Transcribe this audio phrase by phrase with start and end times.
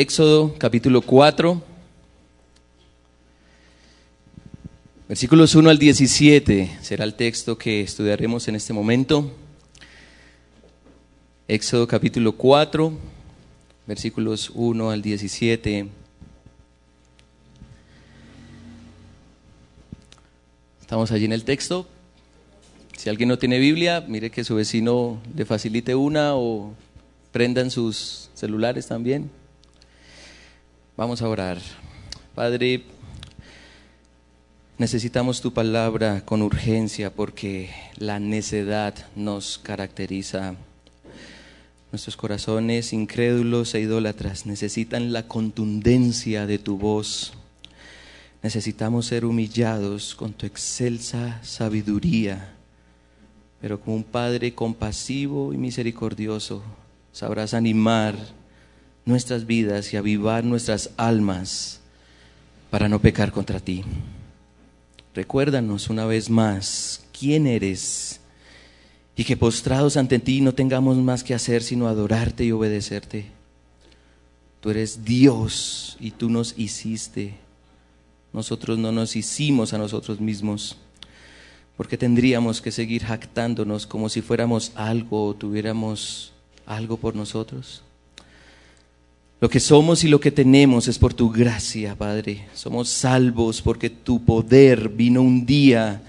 [0.00, 1.62] Éxodo capítulo 4,
[5.06, 9.30] versículos 1 al 17 será el texto que estudiaremos en este momento.
[11.48, 12.94] Éxodo capítulo 4,
[13.86, 15.86] versículos 1 al 17.
[20.80, 21.86] Estamos allí en el texto.
[22.96, 26.72] Si alguien no tiene Biblia, mire que su vecino le facilite una o
[27.32, 29.39] prendan sus celulares también.
[31.00, 31.56] Vamos a orar.
[32.34, 32.82] Padre,
[34.76, 40.56] necesitamos tu palabra con urgencia porque la necedad nos caracteriza.
[41.90, 47.32] Nuestros corazones incrédulos e idólatras necesitan la contundencia de tu voz.
[48.42, 52.52] Necesitamos ser humillados con tu excelsa sabiduría,
[53.62, 56.62] pero como un Padre compasivo y misericordioso,
[57.10, 58.16] sabrás animar
[59.10, 61.80] nuestras vidas y avivar nuestras almas
[62.70, 63.84] para no pecar contra ti.
[65.14, 68.20] Recuérdanos una vez más quién eres
[69.16, 73.26] y que postrados ante ti no tengamos más que hacer sino adorarte y obedecerte.
[74.60, 77.34] Tú eres Dios y tú nos hiciste.
[78.32, 80.76] Nosotros no nos hicimos a nosotros mismos
[81.76, 86.32] porque tendríamos que seguir jactándonos como si fuéramos algo o tuviéramos
[86.66, 87.82] algo por nosotros.
[89.40, 92.46] Lo que somos y lo que tenemos es por tu gracia, Padre.
[92.52, 96.02] Somos salvos porque tu poder vino un día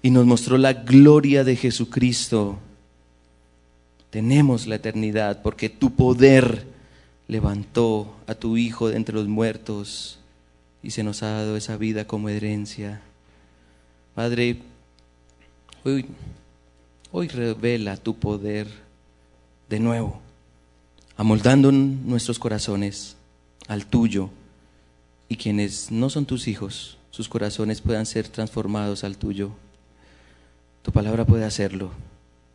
[0.00, 2.58] y nos mostró la gloria de Jesucristo.
[4.08, 6.64] Tenemos la eternidad porque tu poder
[7.28, 10.18] levantó a tu Hijo de entre los muertos
[10.82, 13.02] y se nos ha dado esa vida como herencia.
[14.14, 14.56] Padre,
[15.84, 16.06] hoy,
[17.12, 18.68] hoy revela tu poder
[19.68, 20.29] de nuevo
[21.20, 23.14] amoldando nuestros corazones
[23.68, 24.30] al tuyo
[25.28, 29.50] y quienes no son tus hijos, sus corazones puedan ser transformados al tuyo.
[30.80, 31.90] Tu palabra puede hacerlo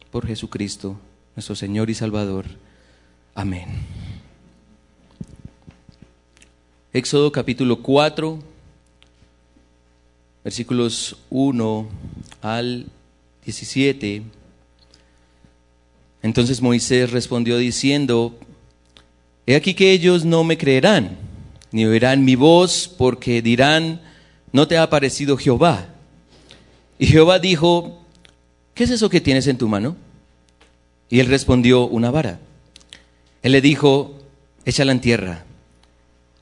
[0.09, 0.97] por Jesucristo,
[1.35, 2.47] nuestro Señor y Salvador.
[3.35, 3.67] Amén.
[6.91, 8.39] Éxodo capítulo 4,
[10.43, 11.87] versículos 1
[12.41, 12.87] al
[13.45, 14.23] 17.
[16.23, 18.35] Entonces Moisés respondió diciendo,
[19.47, 21.17] He aquí que ellos no me creerán,
[21.71, 24.01] ni oirán mi voz, porque dirán,
[24.51, 25.87] no te ha aparecido Jehová.
[26.97, 28.01] Y Jehová dijo,
[28.73, 29.95] ¿qué es eso que tienes en tu mano?
[31.09, 32.39] Y él respondió, una vara.
[33.43, 34.19] Él le dijo,
[34.65, 35.45] échala en tierra.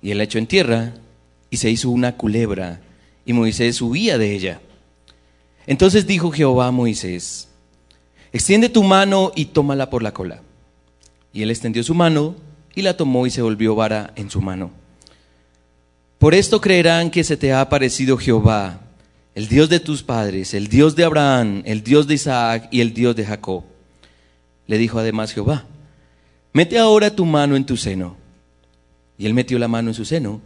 [0.01, 0.93] Y él la echó en tierra
[1.53, 2.81] y se hizo una culebra,
[3.27, 4.59] y Moisés huía de ella.
[5.67, 7.47] Entonces dijo Jehová a Moisés,
[8.31, 10.41] extiende tu mano y tómala por la cola.
[11.31, 12.35] Y él extendió su mano
[12.75, 14.71] y la tomó y se volvió vara en su mano.
[16.17, 18.79] Por esto creerán que se te ha aparecido Jehová,
[19.35, 22.93] el Dios de tus padres, el Dios de Abraham, el Dios de Isaac y el
[22.93, 23.63] Dios de Jacob.
[24.67, 25.65] Le dijo además Jehová,
[26.53, 28.15] mete ahora tu mano en tu seno.
[29.17, 30.41] Y él metió la mano en su seno,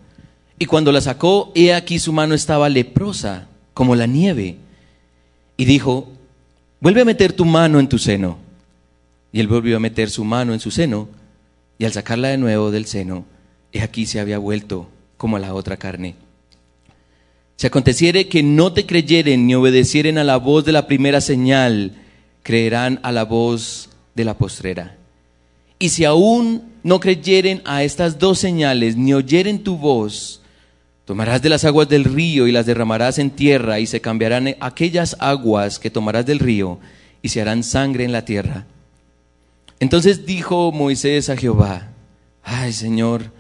[0.59, 4.57] y cuando la sacó, he aquí su mano estaba leprosa, como la nieve.
[5.55, 6.11] Y dijo,
[6.79, 8.37] vuelve a meter tu mano en tu seno.
[9.31, 11.09] Y él volvió a meter su mano en su seno,
[11.79, 13.25] y al sacarla de nuevo del seno,
[13.71, 16.15] he aquí se había vuelto como la otra carne.
[17.55, 21.93] Si aconteciere que no te creyeren ni obedecieren a la voz de la primera señal,
[22.43, 24.95] creerán a la voz de la postrera.
[25.79, 30.41] Y si aún no creyeren a estas dos señales, ni oyeren tu voz,
[31.05, 35.15] tomarás de las aguas del río y las derramarás en tierra, y se cambiarán aquellas
[35.19, 36.79] aguas que tomarás del río,
[37.21, 38.65] y se harán sangre en la tierra
[39.79, 41.89] entonces dijo Moisés a Jehová,
[42.43, 43.31] ay Señor,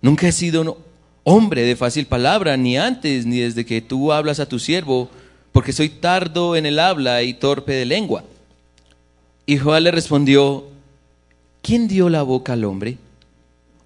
[0.00, 0.78] nunca he sido
[1.24, 5.10] hombre de fácil palabra, ni antes, ni desde que tú hablas a tu siervo,
[5.52, 8.24] porque soy tardo en el habla y torpe de lengua.
[9.44, 10.64] Y Jehová le respondió,
[11.62, 12.96] ¿quién dio la boca al hombre?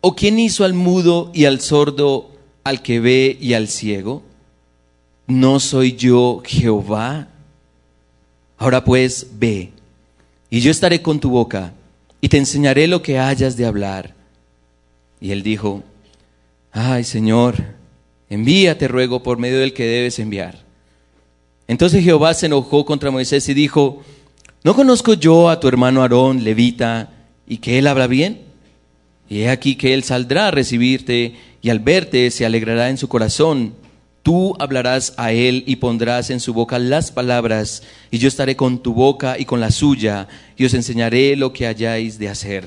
[0.00, 2.30] ¿O quién hizo al mudo y al sordo,
[2.64, 4.22] al que ve y al ciego?
[5.26, 7.28] ¿No soy yo Jehová?
[8.58, 9.72] Ahora pues, ve
[10.52, 11.72] y yo estaré con tu boca
[12.20, 14.14] y te enseñaré lo que hayas de hablar.
[15.18, 15.82] Y él dijo,
[16.72, 17.54] ay Señor,
[18.28, 20.58] envíate ruego por medio del que debes enviar.
[21.68, 24.02] Entonces Jehová se enojó contra Moisés y dijo,
[24.62, 27.08] ¿no conozco yo a tu hermano Aarón, levita,
[27.46, 28.42] y que él habla bien?
[29.30, 33.08] Y he aquí que él saldrá a recibirte y al verte se alegrará en su
[33.08, 33.72] corazón
[34.22, 38.82] Tú hablarás a él y pondrás en su boca las palabras, y yo estaré con
[38.82, 42.64] tu boca y con la suya, y os enseñaré lo que hayáis de hacer.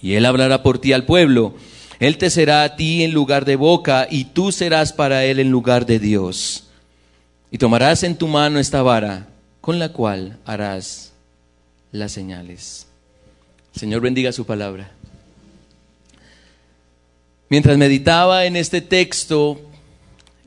[0.00, 1.54] Y él hablará por ti al pueblo,
[1.98, 5.50] Él te será a ti en lugar de boca y tú serás para él en
[5.50, 6.68] lugar de Dios.
[7.50, 9.26] Y tomarás en tu mano esta vara
[9.60, 11.12] con la cual harás
[11.90, 12.86] las señales.
[13.74, 14.92] Señor bendiga su palabra.
[17.48, 19.60] Mientras meditaba en este texto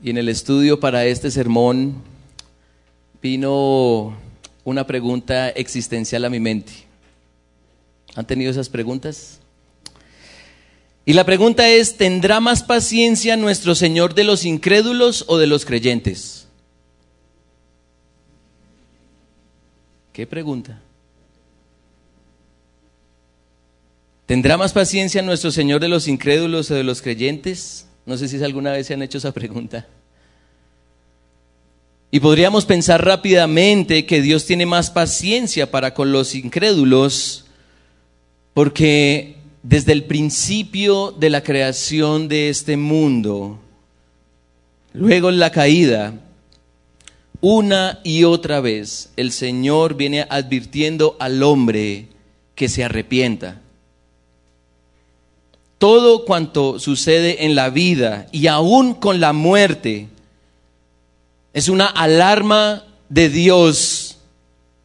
[0.02, 2.02] y en el estudio para este sermón,
[3.22, 4.16] vino
[4.64, 6.72] una pregunta existencial a mi mente.
[8.16, 9.38] ¿Han tenido esas preguntas?
[11.04, 15.64] Y la pregunta es, ¿tendrá más paciencia nuestro Señor de los incrédulos o de los
[15.64, 16.48] creyentes?
[20.12, 20.80] ¿Qué pregunta?
[24.26, 27.86] ¿Tendrá más paciencia nuestro Señor de los incrédulos o de los creyentes?
[28.04, 29.86] No sé si alguna vez se han hecho esa pregunta.
[32.10, 37.46] Y podríamos pensar rápidamente que Dios tiene más paciencia para con los incrédulos
[38.54, 43.58] porque desde el principio de la creación de este mundo,
[44.92, 46.14] luego en la caída,
[47.40, 52.08] una y otra vez el Señor viene advirtiendo al hombre
[52.54, 53.60] que se arrepienta.
[55.82, 60.06] Todo cuanto sucede en la vida y aún con la muerte
[61.52, 64.18] es una alarma de Dios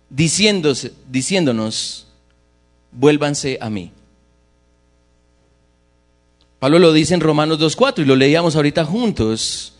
[0.09, 2.07] diciéndose, diciéndonos,
[2.91, 3.91] vuélvanse a mí.
[6.57, 9.73] Pablo lo dice en Romanos 2.4 y lo leíamos ahorita juntos.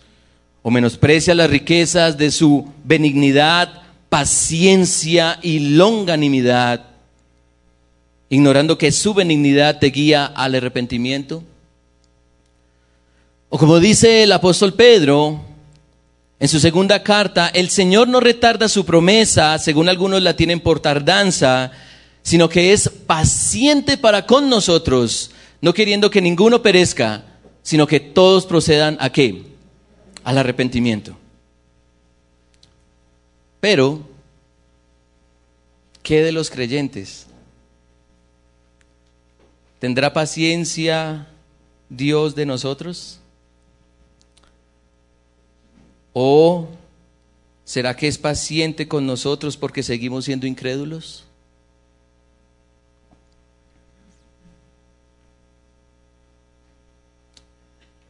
[0.62, 6.87] O menosprecia las riquezas de su benignidad, paciencia y longanimidad,
[8.30, 11.44] ignorando que su benignidad te guía al arrepentimiento.
[13.50, 15.42] O como dice el apóstol Pedro
[16.40, 20.80] en su segunda carta, el Señor no retarda su promesa, según algunos la tienen por
[20.80, 21.72] tardanza,
[22.22, 25.32] sino que es paciente para con nosotros,
[25.62, 27.24] no queriendo que ninguno perezca,
[27.64, 29.44] sino que todos procedan a qué?
[30.24, 31.18] Al arrepentimiento.
[33.60, 34.02] Pero,
[36.04, 37.27] ¿qué de los creyentes?
[39.80, 41.28] ¿Tendrá paciencia
[41.90, 43.20] Dios de nosotros?
[46.14, 46.68] ¿O
[47.64, 51.26] será que es paciente con nosotros porque seguimos siendo incrédulos?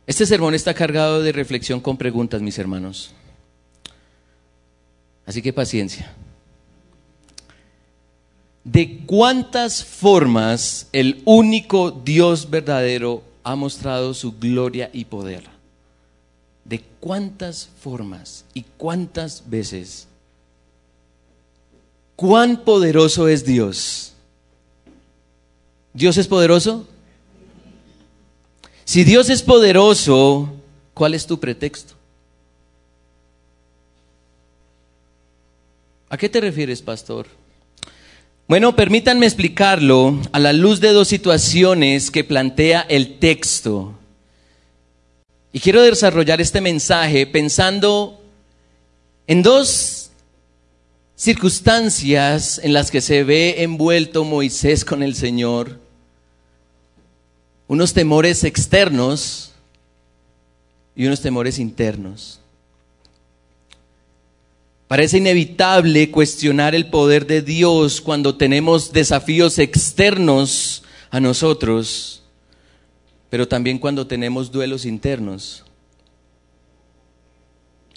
[0.05, 3.11] Este sermón está cargado de reflexión con preguntas, mis hermanos.
[5.25, 6.15] Así que paciencia.
[8.67, 15.45] ¿De cuántas formas el único Dios verdadero ha mostrado su gloria y poder?
[16.65, 20.09] ¿De cuántas formas y cuántas veces?
[22.17, 24.11] ¿Cuán poderoso es Dios?
[25.93, 26.85] ¿Dios es poderoso?
[28.83, 30.49] Si Dios es poderoso,
[30.93, 31.93] ¿cuál es tu pretexto?
[36.09, 37.27] ¿A qué te refieres, pastor?
[38.47, 43.93] Bueno, permítanme explicarlo a la luz de dos situaciones que plantea el texto.
[45.51, 48.21] Y quiero desarrollar este mensaje pensando
[49.27, 50.11] en dos
[51.17, 55.81] circunstancias en las que se ve envuelto Moisés con el Señor
[57.67, 59.51] unos temores externos
[60.95, 62.39] y unos temores internos.
[64.87, 72.23] Parece inevitable cuestionar el poder de Dios cuando tenemos desafíos externos a nosotros,
[73.29, 75.65] pero también cuando tenemos duelos internos.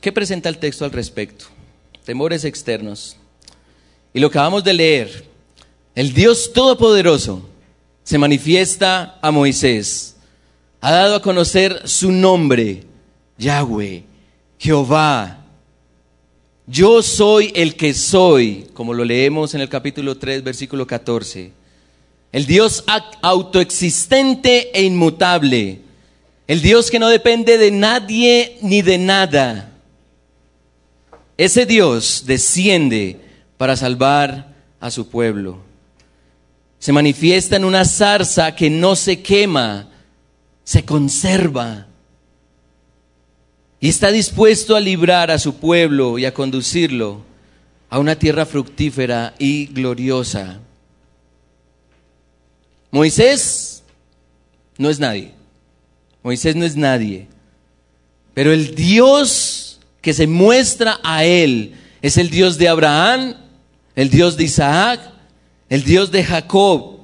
[0.01, 1.45] ¿Qué presenta el texto al respecto?
[2.05, 3.17] Temores externos.
[4.13, 5.25] Y lo acabamos de leer.
[5.95, 7.49] El Dios Todopoderoso
[8.03, 10.17] se manifiesta a Moisés.
[10.81, 12.85] Ha dado a conocer su nombre,
[13.39, 14.05] Yahweh,
[14.59, 15.40] Jehová.
[16.71, 21.51] Yo soy el que soy, como lo leemos en el capítulo 3, versículo 14.
[22.31, 22.85] El Dios
[23.23, 25.81] autoexistente e inmutable.
[26.47, 29.73] El Dios que no depende de nadie ni de nada.
[31.37, 33.19] Ese Dios desciende
[33.57, 35.71] para salvar a su pueblo
[36.81, 39.87] se manifiesta en una zarza que no se quema,
[40.65, 41.87] se conserva.
[43.81, 47.23] Y está dispuesto a librar a su pueblo y a conducirlo
[47.89, 50.61] a una tierra fructífera y gloriosa.
[52.91, 53.83] Moisés
[54.77, 55.33] no es nadie.
[56.23, 57.27] Moisés no es nadie.
[58.35, 63.35] Pero el Dios que se muestra a él es el Dios de Abraham,
[63.97, 65.01] el Dios de Isaac
[65.71, 66.99] el Dios de Jacob,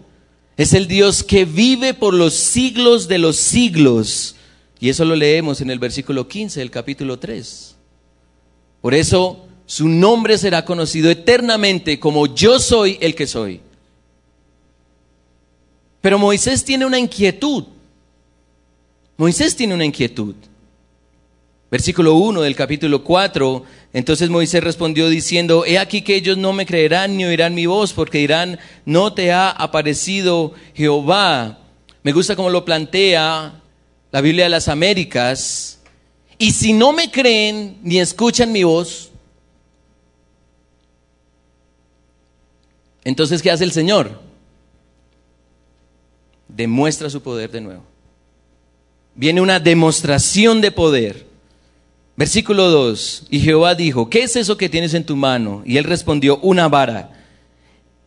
[0.59, 4.36] Es el Dios que vive por los siglos de los siglos.
[4.79, 7.77] Y eso lo leemos en el versículo 15 del capítulo 3.
[8.81, 13.61] Por eso su nombre será conocido eternamente como yo soy el que soy.
[16.01, 17.65] Pero Moisés tiene una inquietud.
[19.17, 20.35] Moisés tiene una inquietud.
[21.71, 23.65] Versículo 1 del capítulo 4.
[23.93, 27.93] Entonces Moisés respondió diciendo, He aquí que ellos no me creerán ni oirán mi voz,
[27.93, 31.59] porque dirán, no te ha aparecido Jehová.
[32.05, 33.63] Me gusta cómo lo plantea
[34.17, 35.79] la Biblia de las Américas.
[36.39, 39.11] Y si no me creen ni escuchan mi voz,
[43.05, 44.19] entonces ¿qué hace el Señor?
[46.49, 47.83] Demuestra su poder de nuevo.
[49.15, 51.27] Viene una demostración de poder.
[52.17, 53.27] Versículo 2.
[53.29, 55.63] Y Jehová dijo, ¿qué es eso que tienes en tu mano?
[55.67, 57.23] Y él respondió, una vara.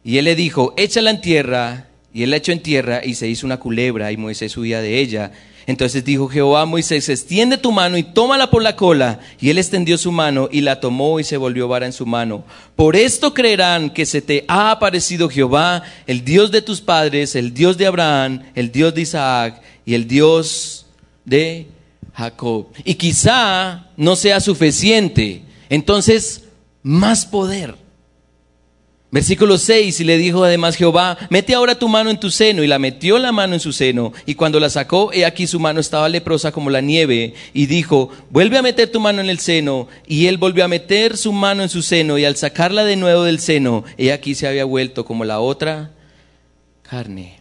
[0.04, 1.86] Y él le dijo, échala en tierra.
[2.12, 4.98] Y él la echó en tierra y se hizo una culebra y Moisés subía de
[4.98, 5.32] ella.
[5.70, 9.20] Entonces dijo Jehová a Moisés, extiende tu mano y tómala por la cola.
[9.40, 12.44] Y él extendió su mano y la tomó y se volvió vara en su mano.
[12.76, 17.54] Por esto creerán que se te ha aparecido Jehová, el Dios de tus padres, el
[17.54, 20.88] Dios de Abraham, el Dios de Isaac y el Dios
[21.24, 21.68] de
[22.16, 22.70] Jacob.
[22.84, 25.44] Y quizá no sea suficiente.
[25.70, 26.46] Entonces,
[26.82, 27.76] más poder.
[29.12, 32.68] Versículo 6, y le dijo además Jehová, mete ahora tu mano en tu seno, y
[32.68, 35.80] la metió la mano en su seno, y cuando la sacó, he aquí su mano
[35.80, 39.88] estaba leprosa como la nieve, y dijo, vuelve a meter tu mano en el seno,
[40.06, 43.24] y él volvió a meter su mano en su seno, y al sacarla de nuevo
[43.24, 45.90] del seno, he aquí se había vuelto como la otra
[46.84, 47.40] carne.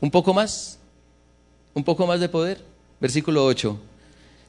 [0.00, 0.78] Un poco más,
[1.74, 2.62] un poco más de poder.
[3.00, 3.78] Versículo 8.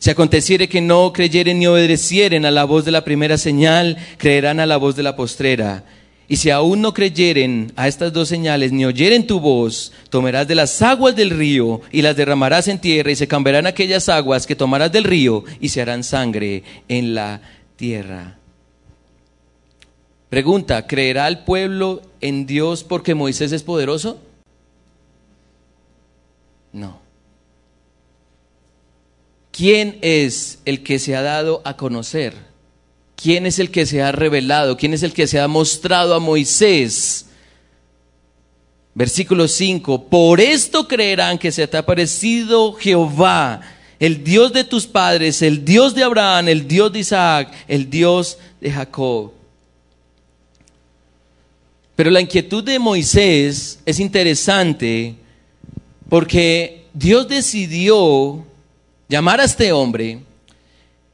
[0.05, 4.59] Si aconteciere que no creyeren ni obedecieren a la voz de la primera señal, creerán
[4.59, 5.83] a la voz de la postrera.
[6.27, 10.53] Y si aún no creyeren a estas dos señales, ni oyeren tu voz, tomarás de
[10.53, 14.55] las aguas del río y las derramarás en tierra, y se cambiarán aquellas aguas que
[14.55, 17.41] tomarás del río y se harán sangre en la
[17.75, 18.37] tierra.
[20.29, 24.21] Pregunta, ¿creerá el pueblo en Dios porque Moisés es poderoso?
[26.73, 27.04] No.
[29.55, 32.33] ¿Quién es el que se ha dado a conocer?
[33.15, 34.75] ¿Quién es el que se ha revelado?
[34.75, 37.27] ¿Quién es el que se ha mostrado a Moisés?
[38.93, 43.61] Versículo 5, por esto creerán que se te ha parecido Jehová,
[43.97, 48.37] el Dios de tus padres, el Dios de Abraham, el Dios de Isaac, el Dios
[48.59, 49.31] de Jacob.
[51.95, 55.15] Pero la inquietud de Moisés es interesante
[56.09, 58.45] porque Dios decidió
[59.07, 60.19] llamar a este hombre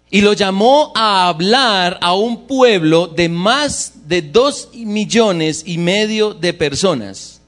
[0.10, 6.34] y lo llamó a hablar a un pueblo de más de dos millones y medio
[6.34, 7.42] de personas.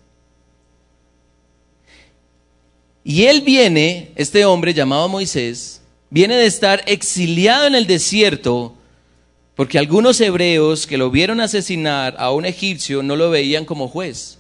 [3.04, 8.74] Y él viene, este hombre llamado Moisés, viene de estar exiliado en el desierto
[9.56, 14.40] porque algunos hebreos que lo vieron asesinar a un egipcio no lo veían como juez.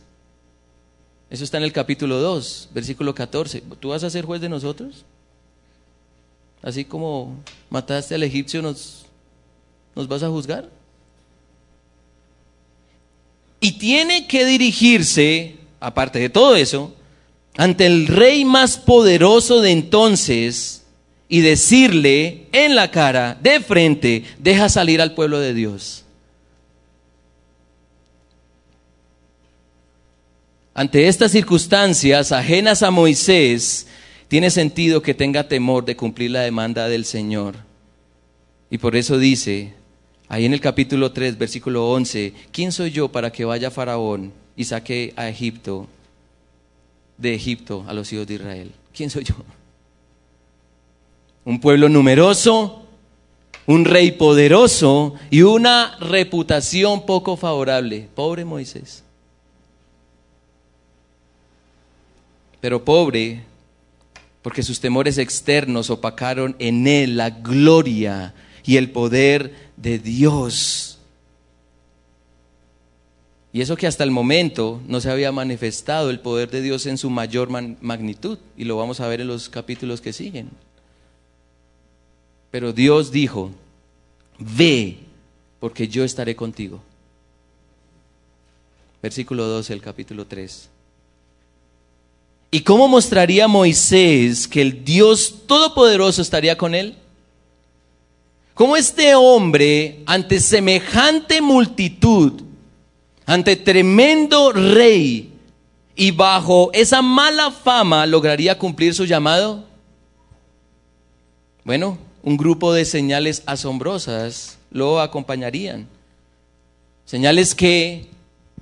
[1.29, 3.63] Eso está en el capítulo 2, versículo 14.
[3.79, 5.05] ¿Tú vas a ser juez de nosotros?
[6.63, 7.35] Así como
[7.69, 9.05] mataste al egipcio, ¿nos,
[9.95, 10.69] nos vas a juzgar?
[13.59, 16.93] Y tiene que dirigirse, aparte de todo eso,
[17.57, 20.83] ante el rey más poderoso de entonces
[21.27, 26.03] y decirle en la cara, de frente, deja salir al pueblo de Dios.
[30.73, 33.87] Ante estas circunstancias ajenas a Moisés,
[34.27, 37.55] tiene sentido que tenga temor de cumplir la demanda del Señor.
[38.69, 39.73] Y por eso dice,
[40.27, 44.63] ahí en el capítulo 3, versículo 11, ¿quién soy yo para que vaya Faraón y
[44.63, 45.87] saque a Egipto,
[47.17, 48.71] de Egipto a los hijos de Israel?
[48.95, 49.35] ¿Quién soy yo?
[51.45, 52.83] Un pueblo numeroso,
[53.65, 58.07] un rey poderoso y una reputación poco favorable.
[58.15, 59.03] Pobre Moisés.
[62.59, 63.43] Pero pobre
[64.43, 68.35] porque sus temores externos opacaron en él la gloria
[68.65, 70.99] y el poder de Dios.
[73.53, 76.97] Y eso que hasta el momento no se había manifestado el poder de Dios en
[76.97, 80.49] su mayor magnitud, y lo vamos a ver en los capítulos que siguen.
[82.51, 83.51] Pero Dios dijo,
[84.39, 84.97] ve,
[85.59, 86.81] porque yo estaré contigo.
[89.01, 90.69] Versículo 12 del capítulo 3.
[92.53, 96.95] ¿Y cómo mostraría Moisés que el Dios Todopoderoso estaría con él?
[98.53, 102.43] ¿Cómo este hombre, ante semejante multitud,
[103.25, 105.33] ante tremendo rey
[105.95, 109.65] y bajo esa mala fama lograría cumplir su llamado?
[111.63, 115.87] Bueno, un grupo de señales asombrosas lo acompañarían.
[117.03, 118.12] Señales que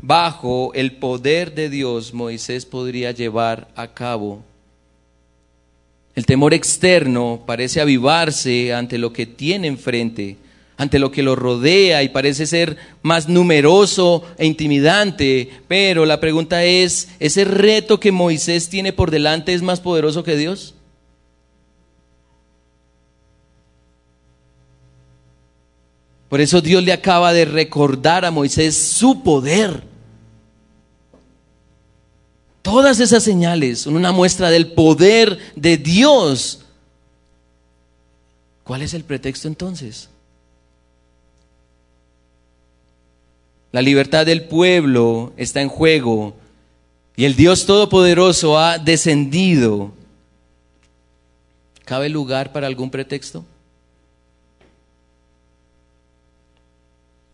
[0.01, 4.43] bajo el poder de Dios Moisés podría llevar a cabo.
[6.15, 10.37] El temor externo parece avivarse ante lo que tiene enfrente,
[10.75, 16.65] ante lo que lo rodea y parece ser más numeroso e intimidante, pero la pregunta
[16.65, 20.73] es, ¿ese reto que Moisés tiene por delante es más poderoso que Dios?
[26.27, 29.90] Por eso Dios le acaba de recordar a Moisés su poder.
[32.61, 36.59] Todas esas señales son una muestra del poder de Dios.
[38.63, 40.09] ¿Cuál es el pretexto entonces?
[43.71, 46.35] La libertad del pueblo está en juego
[47.15, 49.91] y el Dios Todopoderoso ha descendido.
[51.85, 53.43] ¿Cabe lugar para algún pretexto?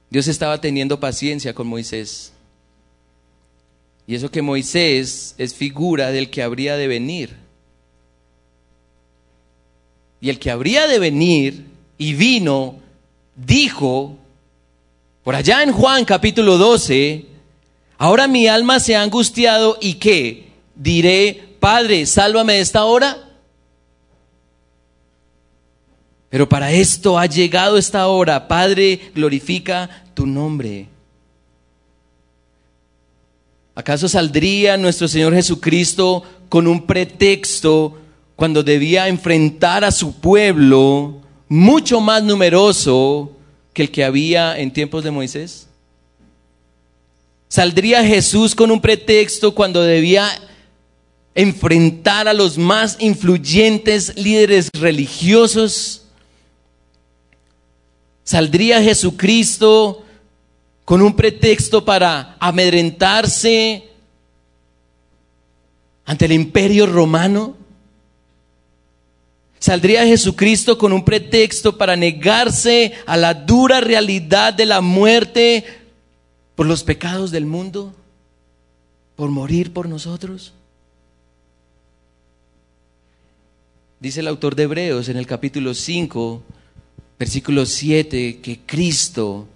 [0.09, 2.31] Dios estaba teniendo paciencia con Moisés.
[4.07, 7.35] Y eso que Moisés es figura del que habría de venir.
[10.21, 11.65] Y el que habría de venir
[11.97, 12.75] y vino,
[13.35, 14.17] dijo,
[15.23, 17.25] por allá en Juan capítulo 12,
[17.97, 23.27] ahora mi alma se ha angustiado y qué, diré, Padre, sálvame de esta hora.
[26.29, 28.47] Pero para esto ha llegado esta hora.
[28.47, 30.87] Padre, glorifica tu nombre.
[33.77, 37.95] ¿Acaso saldría nuestro Señor Jesucristo con un pretexto
[38.35, 43.31] cuando debía enfrentar a su pueblo mucho más numeroso
[43.73, 45.67] que el que había en tiempos de Moisés?
[47.49, 50.27] ¿Saldría Jesús con un pretexto cuando debía
[51.35, 56.01] enfrentar a los más influyentes líderes religiosos?
[58.23, 60.03] ¿Saldría Jesucristo
[60.87, 63.89] con un pretexto para amedrentarse
[66.05, 67.57] ante el imperio romano?
[69.59, 75.65] ¿Saldría Jesucristo con un pretexto para negarse a la dura realidad de la muerte
[76.55, 77.93] por los pecados del mundo?
[79.17, 80.53] ¿Por morir por nosotros?
[83.99, 86.43] Dice el autor de Hebreos en el capítulo 5,
[87.19, 89.49] versículo 7, que Cristo,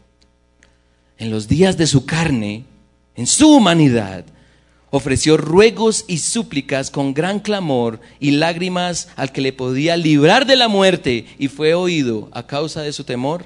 [1.22, 2.66] en los días de su carne,
[3.16, 4.26] en su humanidad,
[4.90, 10.56] ofreció ruegos y súplicas con gran clamor y lágrimas al que le podía librar de
[10.56, 13.46] la muerte y fue oído a causa de su temor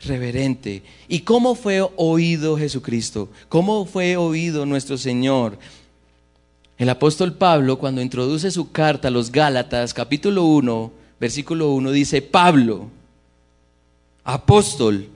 [0.00, 0.82] reverente.
[1.06, 3.28] ¿Y cómo fue oído Jesucristo?
[3.48, 5.56] ¿Cómo fue oído nuestro Señor?
[6.78, 12.22] El apóstol Pablo, cuando introduce su carta a los Gálatas, capítulo 1, versículo 1, dice,
[12.22, 12.88] Pablo,
[14.24, 15.10] apóstol,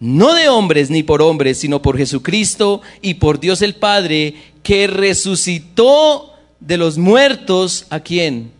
[0.00, 4.86] no de hombres ni por hombres, sino por Jesucristo y por Dios el Padre, que
[4.86, 8.52] resucitó de los muertos a quién?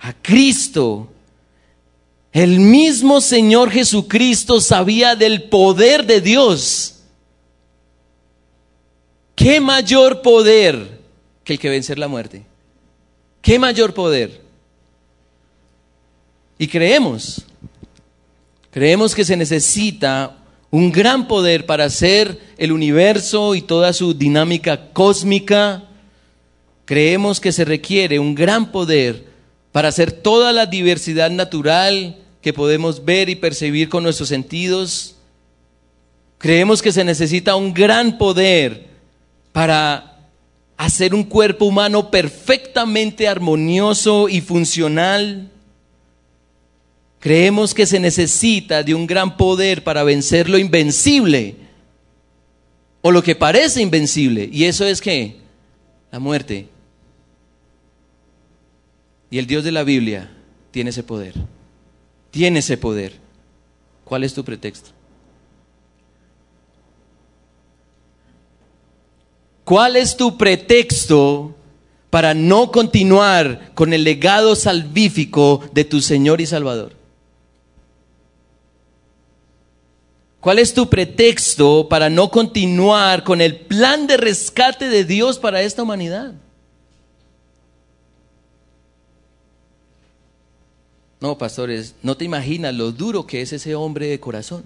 [0.00, 1.08] A Cristo.
[2.32, 7.00] El mismo Señor Jesucristo sabía del poder de Dios.
[9.34, 11.00] ¿Qué mayor poder
[11.44, 12.44] que el que vencer la muerte?
[13.42, 14.40] ¿Qué mayor poder?
[16.58, 17.44] Y creemos
[18.76, 20.36] Creemos que se necesita
[20.76, 25.84] un gran poder para hacer el universo y toda su dinámica cósmica.
[26.84, 29.24] Creemos que se requiere un gran poder
[29.72, 35.16] para hacer toda la diversidad natural que podemos ver y percibir con nuestros sentidos.
[36.36, 38.88] Creemos que se necesita un gran poder
[39.52, 40.28] para
[40.76, 45.50] hacer un cuerpo humano perfectamente armonioso y funcional.
[47.26, 51.56] Creemos que se necesita de un gran poder para vencer lo invencible
[53.02, 54.48] o lo que parece invencible.
[54.52, 55.34] Y eso es que
[56.12, 56.68] la muerte.
[59.28, 60.30] Y el Dios de la Biblia
[60.70, 61.34] tiene ese poder.
[62.30, 63.14] Tiene ese poder.
[64.04, 64.90] ¿Cuál es tu pretexto?
[69.64, 71.56] ¿Cuál es tu pretexto
[72.08, 76.95] para no continuar con el legado salvífico de tu Señor y Salvador?
[80.46, 85.60] ¿Cuál es tu pretexto para no continuar con el plan de rescate de Dios para
[85.60, 86.34] esta humanidad?
[91.18, 94.62] No, pastores, no te imaginas lo duro que es ese hombre de corazón.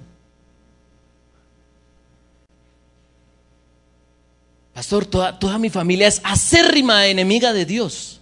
[4.75, 8.21] Pastor, toda, toda mi familia es acérrima enemiga de Dios.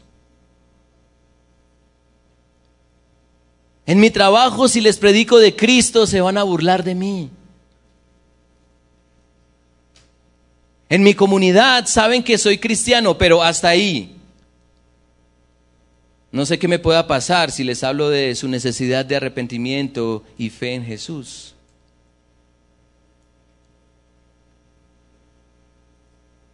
[3.85, 7.31] En mi trabajo, si les predico de Cristo, se van a burlar de mí.
[10.89, 14.17] En mi comunidad saben que soy cristiano, pero hasta ahí.
[16.31, 20.51] No sé qué me pueda pasar si les hablo de su necesidad de arrepentimiento y
[20.51, 21.55] fe en Jesús.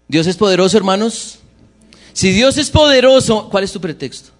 [0.08, 1.38] Dios es poderoso, hermanos.
[2.12, 4.30] Si Dios es poderoso, ¿cuál es tu pretexto?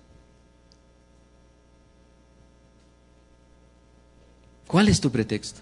[4.69, 5.61] ¿Cuál es tu pretexto?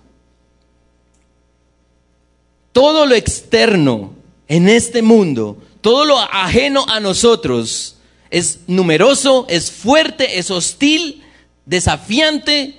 [2.73, 4.22] Todo lo externo
[4.53, 7.97] en este mundo, todo lo ajeno a nosotros,
[8.29, 11.23] es numeroso, es fuerte, es hostil,
[11.65, 12.79] desafiante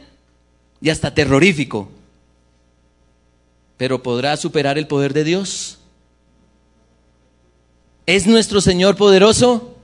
[0.79, 1.89] y hasta terrorífico.
[3.75, 5.79] Pero ¿podrá superar el poder de Dios?
[8.05, 9.75] ¿Es nuestro Señor poderoso?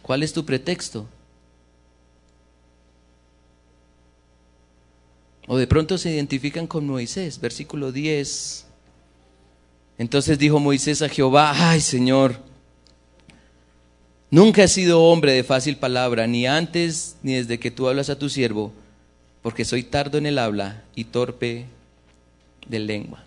[0.00, 1.06] ¿Cuál es tu pretexto?
[5.46, 8.65] O de pronto se identifican con Moisés, versículo 10.
[9.98, 12.36] Entonces dijo Moisés a Jehová, ay Señor,
[14.30, 18.18] nunca he sido hombre de fácil palabra, ni antes ni desde que tú hablas a
[18.18, 18.72] tu siervo,
[19.42, 21.66] porque soy tardo en el habla y torpe
[22.68, 23.24] de lengua.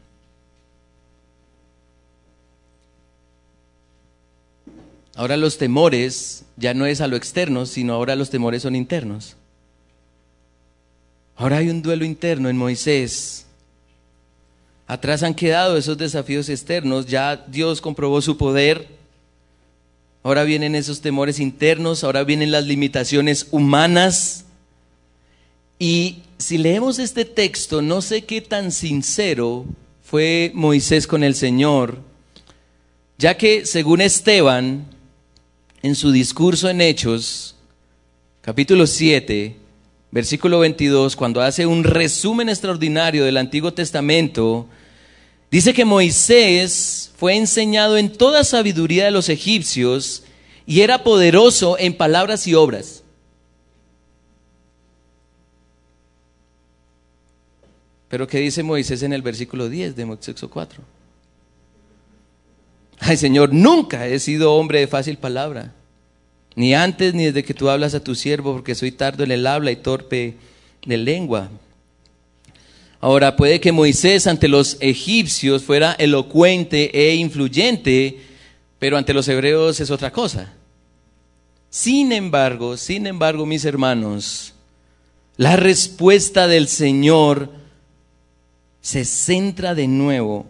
[5.15, 9.35] Ahora los temores ya no es a lo externo, sino ahora los temores son internos.
[11.35, 13.45] Ahora hay un duelo interno en Moisés.
[14.89, 18.87] Atrás han quedado esos desafíos externos, ya Dios comprobó su poder.
[20.23, 24.45] Ahora vienen esos temores internos, ahora vienen las limitaciones humanas.
[25.77, 29.65] Y si leemos este texto, no sé qué tan sincero
[30.03, 31.99] fue Moisés con el Señor,
[33.19, 34.87] ya que según Esteban,
[35.83, 37.55] en su discurso en Hechos,
[38.41, 39.55] capítulo 7,
[40.09, 44.67] versículo 22, cuando hace un resumen extraordinario del Antiguo Testamento,
[45.51, 50.23] dice que Moisés fue enseñado en toda sabiduría de los egipcios
[50.65, 53.03] y era poderoso en palabras y obras.
[58.09, 60.81] Pero ¿qué dice Moisés en el versículo 10 de Moisés 4?
[62.99, 65.73] Ay Señor, nunca he sido hombre de fácil palabra,
[66.55, 69.47] ni antes ni desde que tú hablas a tu siervo, porque soy tardo en el
[69.47, 70.35] habla y torpe
[70.85, 71.49] de lengua.
[73.01, 78.19] Ahora, puede que Moisés ante los egipcios fuera elocuente e influyente,
[78.77, 80.53] pero ante los hebreos es otra cosa.
[81.69, 84.53] Sin embargo, sin embargo, mis hermanos,
[85.37, 87.49] la respuesta del Señor
[88.81, 90.45] se centra de nuevo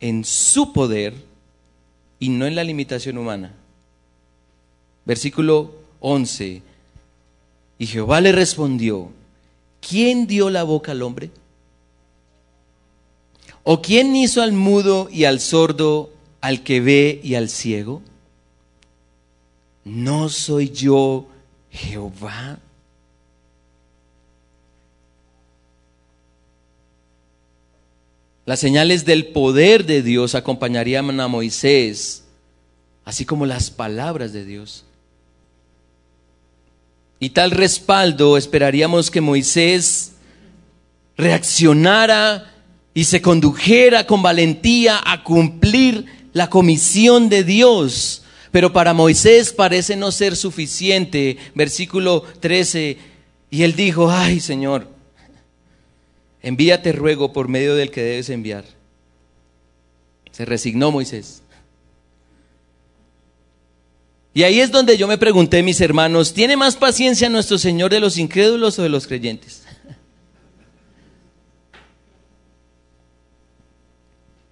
[0.00, 1.14] en su poder
[2.18, 3.54] y no en la limitación humana.
[5.06, 6.62] Versículo 11.
[7.78, 9.10] Y Jehová le respondió,
[9.80, 11.30] ¿quién dio la boca al hombre?
[13.64, 18.02] ¿O quién hizo al mudo y al sordo, al que ve y al ciego?
[19.84, 21.26] ¿No soy yo
[21.70, 22.58] Jehová?
[28.44, 32.24] Las señales del poder de Dios acompañarían a Moisés,
[33.06, 34.84] así como las palabras de Dios.
[37.18, 40.12] Y tal respaldo esperaríamos que Moisés
[41.16, 42.53] reaccionara
[42.94, 48.22] y se condujera con valentía a cumplir la comisión de Dios.
[48.52, 51.36] Pero para Moisés parece no ser suficiente.
[51.56, 52.96] Versículo 13.
[53.50, 54.88] Y él dijo, ay Señor,
[56.40, 58.64] envíate ruego por medio del que debes enviar.
[60.30, 61.42] Se resignó Moisés.
[64.34, 68.00] Y ahí es donde yo me pregunté, mis hermanos, ¿tiene más paciencia nuestro Señor de
[68.00, 69.63] los incrédulos o de los creyentes?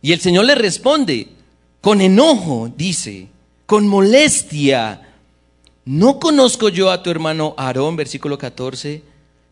[0.03, 1.29] Y el Señor le responde,
[1.81, 3.29] con enojo, dice,
[3.65, 5.09] con molestia,
[5.85, 9.03] ¿no conozco yo a tu hermano Aarón, versículo 14,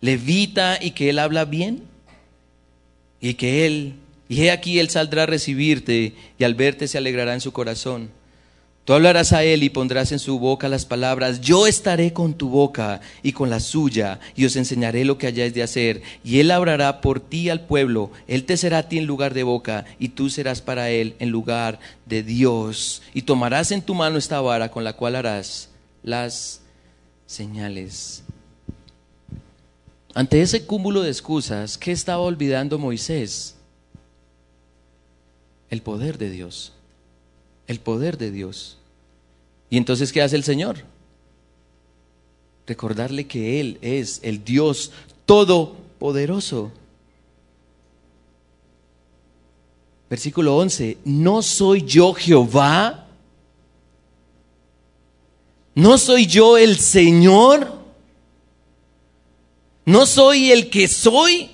[0.01, 1.89] levita y que él habla bien?
[3.21, 3.95] y que Él,
[4.29, 8.11] y he aquí Él saldrá a recibirte y al verte se alegrará en su corazón.
[8.91, 12.49] Tú hablarás a Él y pondrás en su boca las palabras, yo estaré con tu
[12.49, 16.03] boca y con la suya, y os enseñaré lo que hayáis de hacer.
[16.25, 19.45] Y Él habrá por ti al pueblo, Él te será a ti en lugar de
[19.45, 23.01] boca, y tú serás para Él en lugar de Dios.
[23.15, 25.69] Y tomarás en tu mano esta vara con la cual harás
[26.03, 26.61] las
[27.27, 28.25] señales.
[30.15, 33.55] Ante ese cúmulo de excusas, ¿qué estaba olvidando Moisés?
[35.69, 36.73] El poder de Dios,
[37.69, 38.79] el poder de Dios.
[39.71, 40.79] ¿Y entonces qué hace el Señor?
[42.67, 44.91] Recordarle que Él es el Dios
[45.25, 46.73] todopoderoso.
[50.11, 53.07] Versículo 11, ¿no soy yo Jehová?
[55.77, 57.79] ¿No soy yo el Señor?
[59.85, 61.51] ¿No soy el que soy?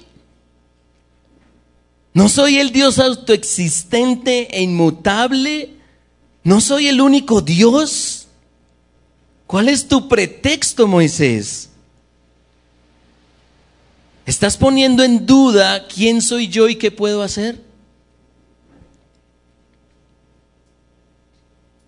[2.15, 5.76] ¿No soy el Dios autoexistente e inmutable?
[6.47, 8.29] ¿No soy el único Dios?
[9.49, 11.71] ¿Cuál es tu pretexto, Moisés?
[14.27, 17.61] ¿Estás poniendo en duda quién soy yo y qué puedo hacer?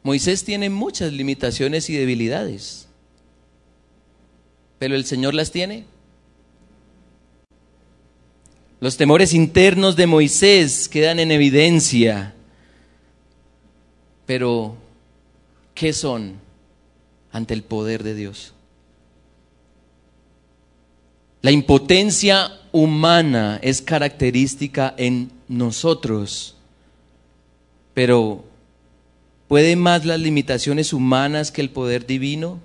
[0.02, 2.88] Moisés tiene muchas limitaciones y debilidades,
[4.80, 5.84] pero el Señor las tiene.
[8.80, 12.34] Los temores internos de Moisés quedan en evidencia.
[14.28, 14.76] Pero,
[15.74, 16.34] ¿qué son
[17.32, 18.52] ante el poder de Dios?
[21.40, 26.56] La impotencia humana es característica en nosotros,
[27.94, 28.44] pero
[29.48, 32.60] ¿puede más las limitaciones humanas que el poder divino?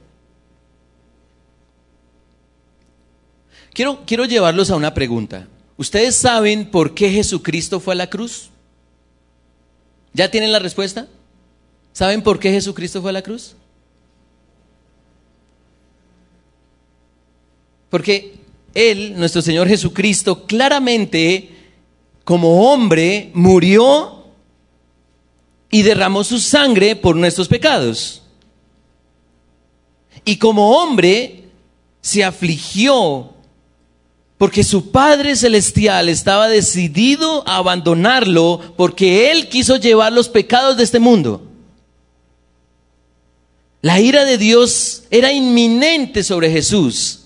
[3.72, 5.48] Quiero, quiero llevarlos a una pregunta.
[5.78, 8.50] ¿Ustedes saben por qué Jesucristo fue a la cruz?
[10.12, 11.08] ¿Ya tienen la respuesta?
[11.94, 13.56] ¿Saben por qué Jesucristo fue a la cruz?
[17.90, 18.34] Porque
[18.74, 21.52] Él, nuestro Señor Jesucristo, claramente,
[22.24, 24.24] como hombre, murió
[25.70, 28.24] y derramó su sangre por nuestros pecados.
[30.26, 31.44] Y como hombre,
[32.02, 33.30] se afligió
[34.40, 40.84] porque su Padre Celestial estaba decidido a abandonarlo porque Él quiso llevar los pecados de
[40.84, 41.53] este mundo.
[43.84, 47.26] La ira de Dios era inminente sobre Jesús.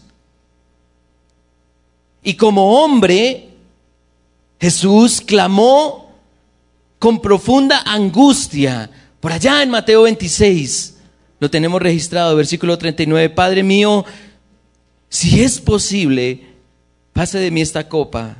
[2.23, 3.49] Y como hombre,
[4.59, 6.15] Jesús clamó
[6.97, 8.89] con profunda angustia.
[9.19, 10.97] Por allá en Mateo 26,
[11.39, 14.03] lo tenemos registrado, versículo 39, Padre mío,
[15.09, 16.41] si es posible,
[17.13, 18.35] pase de mí esta copa,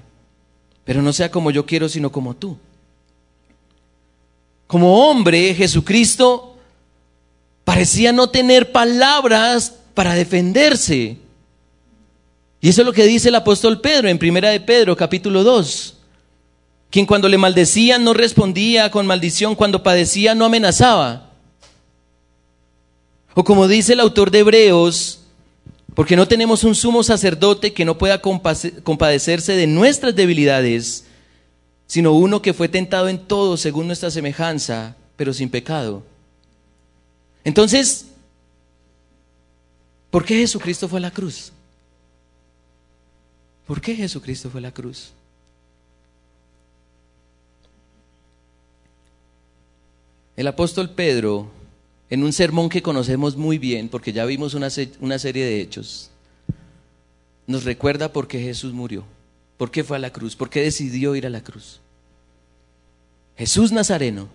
[0.84, 2.58] pero no sea como yo quiero, sino como tú.
[4.66, 6.57] Como hombre, Jesucristo
[7.68, 11.18] parecía no tener palabras para defenderse.
[12.62, 15.98] Y eso es lo que dice el apóstol Pedro en Primera de Pedro, capítulo 2.
[16.90, 21.32] Quien cuando le maldecían no respondía con maldición, cuando padecía no amenazaba.
[23.34, 25.20] O como dice el autor de Hebreos,
[25.94, 31.04] porque no tenemos un sumo sacerdote que no pueda compadecerse de nuestras debilidades,
[31.86, 36.04] sino uno que fue tentado en todo según nuestra semejanza, pero sin pecado.
[37.48, 38.08] Entonces,
[40.12, 41.54] ¿por qué Jesucristo fue a la cruz?
[43.66, 45.14] ¿Por qué Jesucristo fue a la cruz?
[50.36, 51.50] El apóstol Pedro
[52.10, 54.68] en un sermón que conocemos muy bien, porque ya vimos una,
[55.00, 56.12] una, serie de hechos,
[57.48, 59.06] nos recuerda por qué Jesús murió,
[59.56, 61.80] por qué fue a la cruz, por qué decidió ir a la cruz.
[63.38, 64.28] Jesús Nazareno,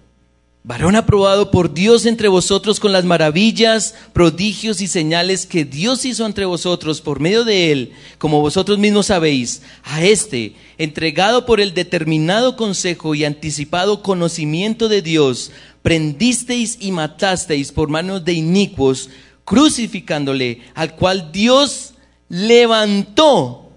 [0.64, 6.24] varón aprobado por Dios entre vosotros con las maravillas, prodigios y señales que Dios hizo
[6.24, 11.74] entre vosotros por medio de él, como vosotros mismos sabéis, a este, entregado por el
[11.74, 15.50] determinado consejo y anticipado conocimiento de Dios,
[15.82, 19.10] prendisteis y matasteis por manos de inicuos,
[19.44, 21.94] crucificándole, al cual Dios
[22.28, 23.72] levantó,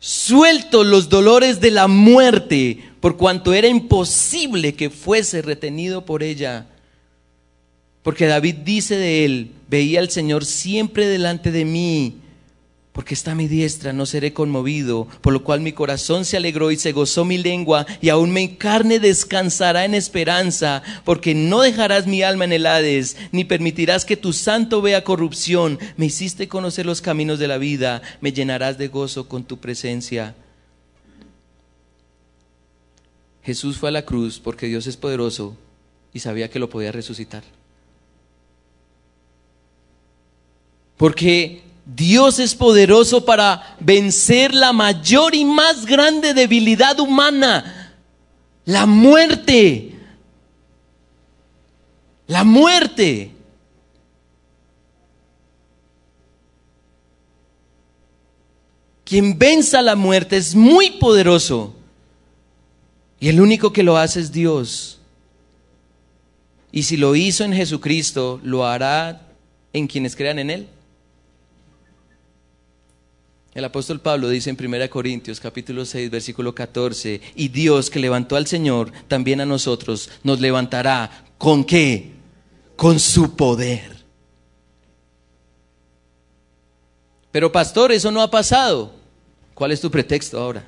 [0.00, 6.66] suelto los dolores de la muerte, por cuanto era imposible que fuese retenido por ella.
[8.02, 12.20] Porque David dice de él, veía al Señor siempre delante de mí
[12.98, 16.76] porque está mi diestra, no seré conmovido, por lo cual mi corazón se alegró y
[16.76, 22.22] se gozó mi lengua, y aún mi carne descansará en esperanza, porque no dejarás mi
[22.24, 22.66] alma en el
[23.30, 25.78] ni permitirás que tu santo vea corrupción.
[25.96, 30.34] Me hiciste conocer los caminos de la vida, me llenarás de gozo con tu presencia.
[33.48, 35.56] Jesús fue a la cruz porque Dios es poderoso
[36.12, 37.42] y sabía que lo podía resucitar.
[40.98, 47.94] Porque Dios es poderoso para vencer la mayor y más grande debilidad humana,
[48.66, 49.98] la muerte.
[52.26, 53.30] La muerte.
[59.06, 61.77] Quien venza la muerte es muy poderoso.
[63.20, 64.98] Y el único que lo hace es Dios.
[66.70, 69.28] Y si lo hizo en Jesucristo, lo hará
[69.72, 70.68] en quienes crean en Él.
[73.54, 78.36] El apóstol Pablo dice en 1 Corintios capítulo 6 versículo 14, y Dios que levantó
[78.36, 81.24] al Señor, también a nosotros nos levantará.
[81.38, 82.12] ¿Con qué?
[82.76, 83.98] Con su poder.
[87.32, 88.92] Pero pastor, eso no ha pasado.
[89.54, 90.64] ¿Cuál es tu pretexto ahora?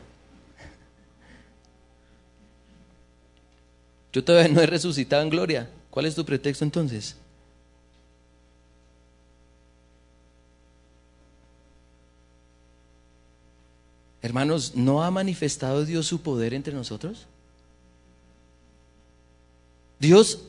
[4.12, 5.70] Yo todavía no he resucitado en gloria.
[5.90, 7.16] ¿Cuál es tu pretexto entonces?
[14.22, 17.26] Hermanos, ¿no ha manifestado Dios su poder entre nosotros?
[19.98, 20.40] Dios,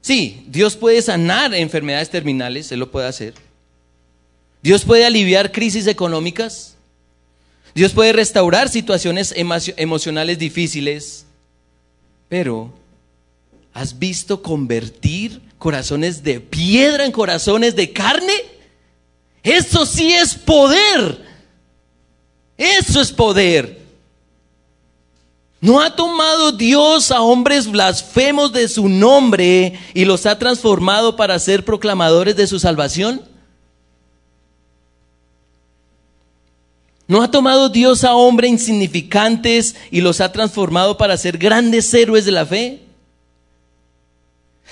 [0.00, 3.34] sí, Dios puede sanar enfermedades terminales, Él lo puede hacer.
[4.62, 6.76] Dios puede aliviar crisis económicas.
[7.74, 11.24] Dios puede restaurar situaciones emocionales difíciles.
[12.30, 12.72] Pero,
[13.74, 18.32] ¿has visto convertir corazones de piedra en corazones de carne?
[19.42, 21.26] Eso sí es poder.
[22.56, 23.80] Eso es poder.
[25.60, 31.36] ¿No ha tomado Dios a hombres blasfemos de su nombre y los ha transformado para
[31.40, 33.22] ser proclamadores de su salvación?
[37.10, 42.24] ¿No ha tomado Dios a hombres insignificantes y los ha transformado para ser grandes héroes
[42.24, 42.82] de la fe?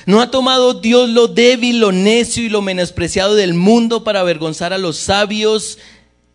[0.07, 4.73] ¿No ha tomado Dios lo débil, lo necio y lo menospreciado del mundo para avergonzar
[4.73, 5.81] a los sabios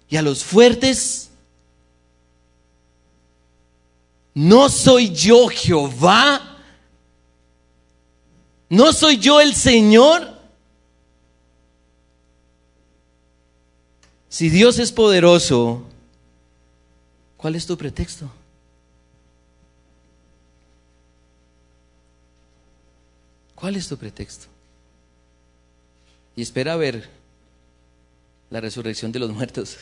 [0.09, 1.29] y a los fuertes?
[4.33, 6.57] ¿No soy yo Jehová?
[8.67, 10.33] ¿No soy yo el Señor?
[14.27, 15.85] Si Dios es poderoso,
[17.43, 18.31] ¿cuál es tu pretexto?
[23.53, 24.45] ¿Cuál es tu pretexto?
[26.37, 27.09] Y espera ver
[28.49, 29.79] la resurrección de los muertos.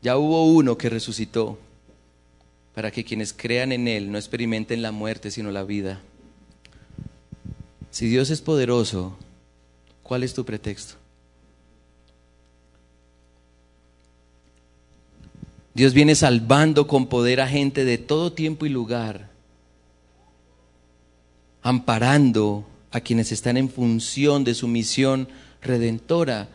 [0.00, 1.58] Ya hubo uno que resucitó
[2.72, 6.00] para que quienes crean en Él no experimenten la muerte, sino la vida.
[7.90, 9.16] Si Dios es poderoso,
[10.04, 11.01] ¿cuál es tu pretexto?
[15.74, 19.30] Dios viene salvando con poder a gente de todo tiempo y lugar,
[21.62, 25.28] amparando a quienes están en función de su misión
[25.62, 26.48] redentora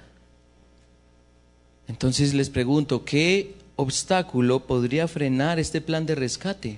[1.87, 6.77] entonces les pregunto, ¿qué obstáculo podría frenar este plan de rescate?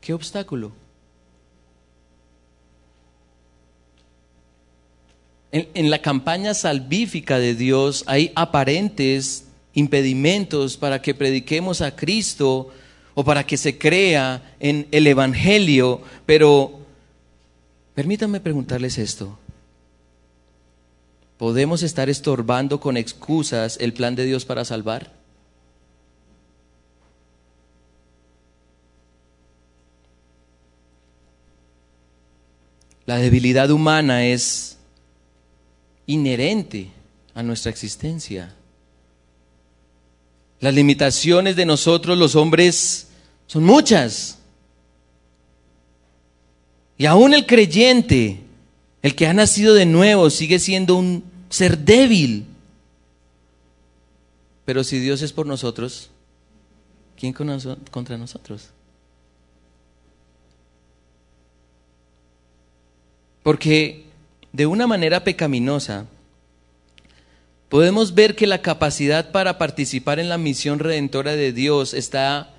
[0.00, 0.72] ¿Qué obstáculo?
[5.52, 12.70] En, la campaña salvífica de Dios hay aparentes impedimentos para que prediquemos a Cristo
[13.14, 16.80] o para que se crea en el Evangelio, pero
[17.94, 19.38] permítanme preguntarles esto.
[21.38, 25.12] ¿Podemos estar estorbando con excusas el plan de Dios para salvar?
[33.06, 34.76] La debilidad humana es
[36.06, 36.90] inherente
[37.34, 38.54] a nuestra existencia.
[40.60, 43.08] Las limitaciones de nosotros los hombres
[43.46, 44.38] son muchas.
[46.98, 48.40] Y aún el creyente,
[49.02, 52.44] el que ha nacido de nuevo, sigue siendo un ser débil.
[54.66, 56.10] Pero si Dios es por nosotros,
[57.18, 58.68] ¿quién contra nosotros?
[63.42, 64.04] Porque
[64.52, 66.06] de una manera pecaminosa
[67.70, 72.52] podemos ver que la capacidad para participar en la misión redentora de Dios está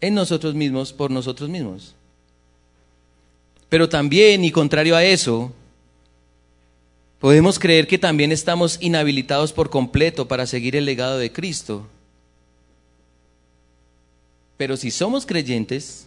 [0.00, 1.96] en nosotros mismos, por nosotros mismos.
[3.68, 5.52] Pero también, y contrario a eso,
[7.18, 11.88] Podemos creer que también estamos inhabilitados por completo para seguir el legado de Cristo.
[14.56, 16.06] Pero si somos creyentes,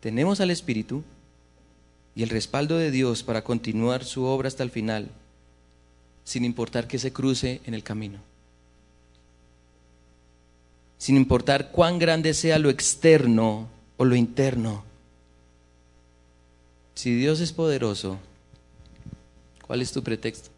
[0.00, 1.02] tenemos al Espíritu
[2.14, 5.10] y el respaldo de Dios para continuar su obra hasta el final,
[6.30, 8.20] sin importar que se cruce en el camino.
[10.96, 13.66] Sin importar cuán grande sea lo externo
[13.96, 14.84] o lo interno.
[16.94, 18.20] Si Dios es poderoso,
[19.66, 20.50] ¿Cuál es tu pretexto?